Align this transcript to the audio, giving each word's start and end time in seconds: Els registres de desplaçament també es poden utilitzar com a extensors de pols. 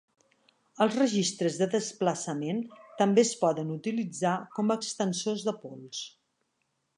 Els 0.85 0.95
registres 0.99 1.59
de 1.59 1.67
desplaçament 1.73 2.63
també 3.03 3.25
es 3.27 3.35
poden 3.43 3.75
utilitzar 3.77 4.33
com 4.57 4.73
a 4.73 4.79
extensors 4.83 5.45
de 5.51 5.55
pols. 5.67 6.03